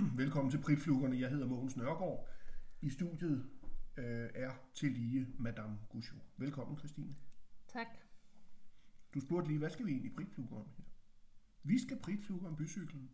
[0.00, 1.20] Velkommen til Pritfluggerne.
[1.20, 2.28] Jeg hedder Mogens Nørgaard.
[2.80, 3.50] I studiet
[3.96, 6.22] øh, er til lige Madame Gouchot.
[6.36, 7.16] Velkommen, Christine.
[7.68, 7.86] Tak.
[9.14, 10.84] Du spurgte lige, hvad skal vi egentlig pritflugge om her?
[11.62, 13.10] Vi skal pritflugge om bycyklen.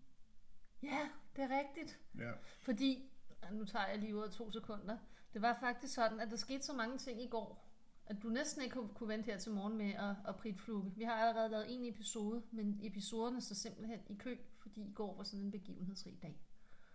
[0.82, 2.00] Ja, det er rigtigt.
[2.18, 2.32] Ja.
[2.60, 3.10] Fordi,
[3.52, 4.98] nu tager jeg lige ud af to sekunder,
[5.32, 7.70] det var faktisk sådan, at der skete så mange ting i går,
[8.06, 10.92] at du næsten ikke kunne, kunne vente her til morgen med at, at pritfluge.
[10.96, 15.16] Vi har allerede lavet en episode, men episoderne står simpelthen i kø, fordi i går
[15.16, 16.45] var sådan en begivenhedsrig dag.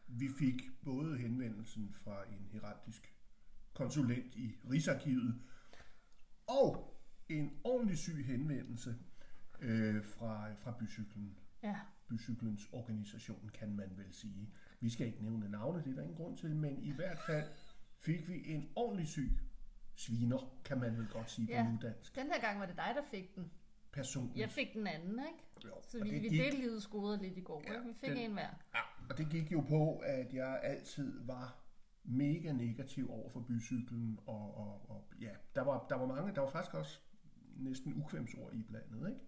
[0.08, 3.14] Vi fik både henvendelsen fra en heraldisk
[3.74, 5.42] konsulent i Rigsarkivet,
[6.48, 6.98] og
[7.30, 8.96] en ordentlig syg henvendelse
[9.60, 11.38] øh, fra, fra bycyklen.
[11.64, 14.54] Ja, Bycyklens organisation, kan man vel sige.
[14.80, 17.50] Vi skal ikke nævne navne, det er der ingen grund til, men i hvert fald
[18.00, 19.40] fik vi en ordentlig syg
[19.96, 21.72] sviner, kan man vel godt sige på Ja.
[21.72, 22.16] nudansk.
[22.16, 23.52] den her gang var det dig, der fik den.
[23.94, 24.38] Personligt.
[24.40, 25.44] Jeg fik den anden, ikke?
[25.66, 27.62] Jo, Så vi, det vi gik- delte livets goder lidt i går.
[27.68, 28.50] Ja, Ja, vi fik den- en hver.
[28.76, 31.58] Ja, og det gik jo på, at jeg altid var
[32.04, 36.42] mega negativ over for bycyklen, og, og, og ja, der var, der var mange, der
[36.42, 37.00] var faktisk også
[37.58, 39.20] næsten ukvemsord i blandet, ikke?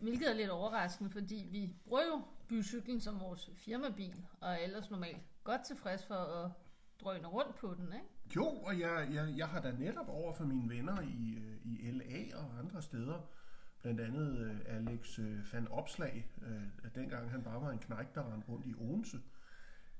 [0.00, 4.90] Hvilket er lidt overraskende, fordi vi bruger jo bycyklen som vores firmabil, og er ellers
[4.90, 6.50] normalt godt tilfreds for at
[7.00, 8.06] drøne rundt på den, ikke?
[8.36, 11.90] Jo, og jeg, jeg, jeg har da netop over for mine venner i, øh, i
[11.90, 13.28] LA og andre steder,
[13.84, 18.32] blandt andet øh, Alex øh, van Opslag, øh, dengang han bare var en knægt, der
[18.32, 19.20] rendte rundt i Odense,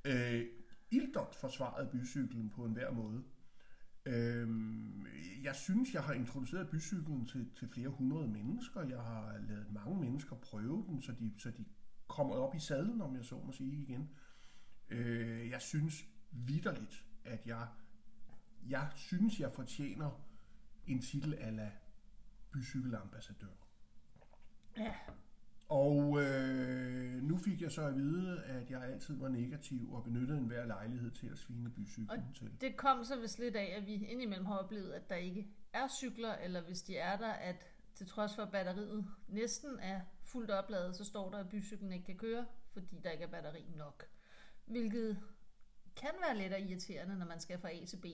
[0.04, 0.46] øh,
[0.90, 3.22] Ildot forsvarede bycyklen på enhver måde.
[4.06, 4.48] Øh,
[5.42, 8.82] jeg synes, jeg har introduceret bycyklen til, til flere hundrede mennesker.
[8.82, 11.64] Jeg har lavet mange mennesker prøve den, så de, så de
[12.08, 14.10] kommer op i sadlen, om jeg så må sige igen.
[14.88, 17.68] Øh, jeg synes vidderligt, at jeg,
[18.68, 20.26] jeg synes, jeg fortjener
[20.86, 21.72] en titel ala
[22.52, 23.63] bycykelambassadør.
[24.78, 24.94] Ja.
[25.68, 30.38] Og øh, nu fik jeg så at vide, at jeg altid var negativ og benyttede
[30.38, 32.50] enhver lejlighed til at svine bycyklen Og til.
[32.60, 35.88] det kom så vist lidt af, at vi indimellem har oplevet, at der ikke er
[35.88, 37.56] cykler, eller hvis de er der, at
[37.94, 42.04] til trods for at batteriet næsten er fuldt opladet, så står der, at bycyklen ikke
[42.04, 44.04] kan køre, fordi der ikke er batteri nok.
[44.66, 45.18] Hvilket
[45.96, 48.06] kan være lidt irriterende, når man skal fra A til B,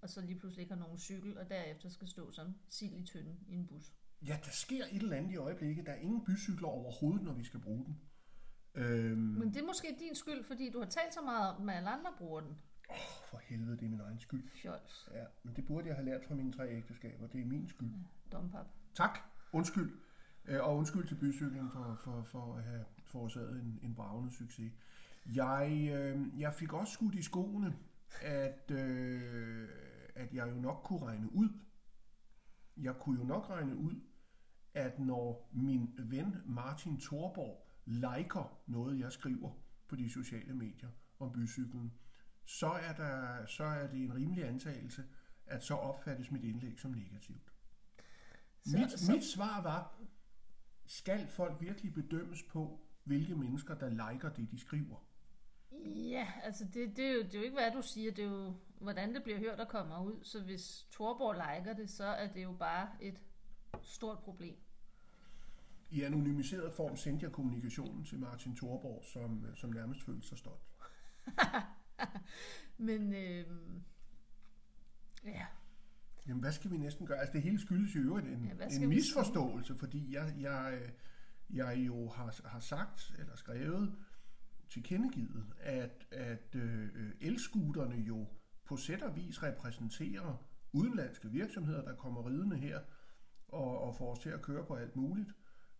[0.00, 3.06] og så lige pludselig ikke har nogen cykel, og derefter skal stå som sild i
[3.06, 3.92] tønden i en bus.
[4.26, 5.86] Ja, der sker et eller andet i øjeblikket.
[5.86, 8.00] Der er ingen bycykler overhovedet, når vi skal bruge den.
[8.74, 11.76] Øhm, Men det er måske din skyld, fordi du har talt så meget om, at
[11.76, 12.50] alle andre bruger den.
[12.90, 12.96] åh,
[13.30, 14.48] for helvede, det er min egen skyld.
[14.62, 15.08] Fjols.
[15.14, 17.26] Ja, men det burde jeg have lært fra mine tre ægteskaber.
[17.26, 17.90] Det er min skyld.
[18.32, 18.66] Dompap.
[18.94, 19.18] Tak.
[19.52, 19.92] Undskyld.
[20.44, 24.72] Øh, Og undskyld til bycyklen for, for, for at have forårsaget en, en bravende succes.
[25.26, 27.76] Jeg, øh, jeg fik også skudt i skoene,
[28.22, 29.68] at, øh,
[30.14, 31.48] at jeg jo nok kunne regne ud,
[32.76, 33.94] jeg kunne jo nok regne ud,
[34.74, 39.50] at når min ven Martin Thorborg liker noget, jeg skriver
[39.88, 41.92] på de sociale medier om bycyklen,
[42.44, 45.04] så er, der, så er det en rimelig antagelse,
[45.46, 47.52] at så opfattes mit indlæg som negativt.
[48.66, 50.00] Så- mit, så- mit svar var,
[50.86, 54.96] skal folk virkelig bedømmes på, hvilke mennesker, der liker det, de skriver?
[55.86, 58.28] Ja, altså det, det, er jo, det er jo ikke, hvad du siger, det er
[58.28, 60.24] jo, hvordan det bliver hørt og kommer ud.
[60.24, 63.20] Så hvis Torborg liker det, så er det jo bare et
[63.82, 64.56] stort problem.
[65.90, 70.38] I anonymiseret form sendte jeg kommunikationen til Martin Thorborg, som, øh, som nærmest følte sig
[70.38, 70.62] stolt.
[72.88, 73.46] Men øh,
[75.24, 75.46] ja,
[76.26, 77.18] Jamen, hvad skal vi næsten gøre?
[77.18, 80.88] Altså, det hele skyldes jo i øvrigt en, Ja, en misforståelse, fordi jeg, jeg, øh,
[81.56, 83.94] jeg jo har, har sagt, eller skrevet,
[84.68, 88.26] tilkendegivet, at, at øh, elscooterne jo
[88.64, 92.80] på sæt og vis repræsenterer udenlandske virksomheder, der kommer ridende her
[93.54, 95.28] og, og får os til at køre på alt muligt,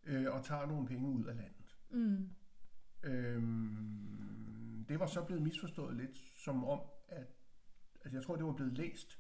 [0.05, 1.77] øh, og tager nogle penge ud af landet.
[1.91, 2.29] mm,
[3.03, 7.27] Øhm, det var så blevet misforstået lidt som om, at
[8.05, 9.19] altså jeg tror, det var blevet læst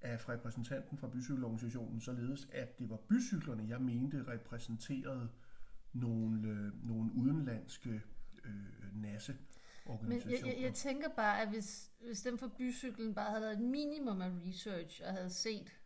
[0.00, 5.28] af repræsentanten fra bycykelorganisationen, således at det var bycyklerne, jeg mente repræsenterede
[5.92, 8.02] nogle, øh, nogle udenlandske
[8.44, 9.36] øh, nasse
[10.02, 13.54] men jeg, jeg, jeg tænker bare, at hvis, hvis dem for bycyklen bare havde lavet
[13.54, 15.77] et minimum af research og havde set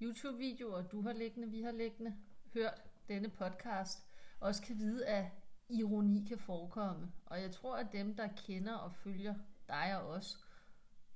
[0.00, 2.16] YouTube-videoer, du har liggende, vi har liggende,
[2.54, 4.06] hørt denne podcast,
[4.40, 5.26] også kan vide, at
[5.68, 7.12] ironi kan forekomme.
[7.26, 9.34] Og jeg tror, at dem, der kender og følger
[9.68, 10.44] dig og os,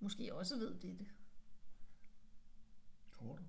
[0.00, 1.06] måske også ved dette.
[3.12, 3.43] Tror du?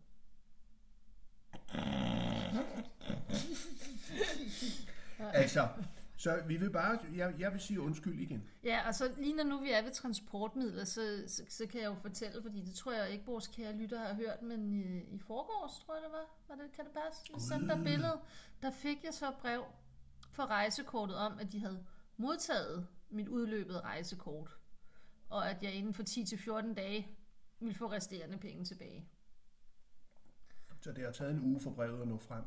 [5.34, 5.68] altså,
[6.24, 8.50] så vi vil bare, jeg, jeg vil sige undskyld igen.
[8.64, 11.88] Ja, og så lige når nu vi er ved transportmidler, så, så, så kan jeg
[11.88, 15.20] jo fortælle, fordi det tror jeg ikke, vores kære lytter har hørt, men i, i
[15.20, 17.22] forgårs, tror jeg det var, var det, kan det passe?
[17.34, 18.20] Jeg sendte dig billedet.
[18.62, 19.64] Der fik jeg så brev
[20.32, 21.86] for rejsekortet om, at de havde
[22.18, 24.58] modtaget mit udløbet rejsekort.
[25.30, 27.08] Og at jeg inden for 10-14 dage
[27.60, 29.10] vil få resterende penge tilbage.
[30.82, 32.44] Så det har taget en uge for brevet at nå frem,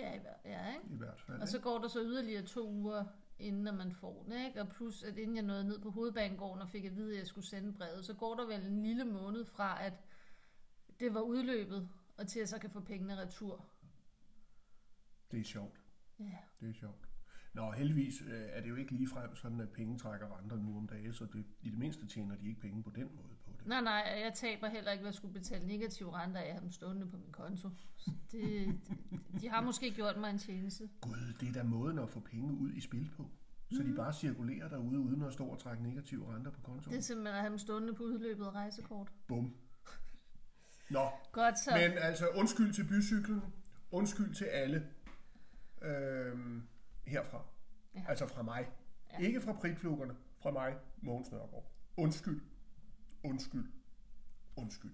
[0.00, 0.94] Ja, i hver- ja ikke?
[0.94, 1.40] i hvert fald.
[1.40, 3.04] Og så går der så yderligere to uger,
[3.38, 4.60] inden at man får den, ikke?
[4.60, 7.26] Og plus, at inden jeg nåede ned på hovedbanegården og fik at vide, at jeg
[7.26, 9.92] skulle sende brevet, så går der vel en lille måned fra, at
[11.00, 13.64] det var udløbet, og til at jeg så kan få pengene retur.
[15.30, 15.80] Det er sjovt.
[16.20, 16.38] Ja.
[16.60, 17.08] Det er sjovt.
[17.52, 20.86] Nå, heldigvis øh, er det jo ikke ligefrem sådan, at penge trækker renter nu om
[20.86, 23.66] dagen, så det, i det mindste tjener de ikke penge på den måde på det.
[23.66, 27.06] Nej, nej, jeg taber heller ikke, hvad jeg skulle betale negative renter af dem stående
[27.06, 27.68] på min konto.
[27.96, 28.74] Så det,
[29.40, 30.88] de har måske gjort mig en tjeneste.
[31.00, 33.30] Gud, det er da måden at få penge ud i spil på.
[33.72, 36.92] Så de bare cirkulerer derude, uden at stå og trække negative renter på kontoen.
[36.92, 39.12] Det er simpelthen at have dem stående på udløbet af rejsekort.
[39.26, 39.54] Bum.
[40.90, 41.70] Nå, Godt så.
[41.70, 43.42] men altså undskyld til bycyklen.
[43.90, 44.86] Undskyld til alle.
[45.82, 46.62] Øhm,
[47.10, 47.44] herfra.
[47.94, 48.04] Ja.
[48.08, 48.68] Altså fra mig.
[49.12, 49.18] Ja.
[49.18, 50.16] Ikke fra pritklukkerne.
[50.42, 51.64] Fra mig, Mogens Nørgaard.
[51.96, 52.42] Undskyld.
[53.22, 53.72] Undskyld.
[54.56, 54.92] Undskyld.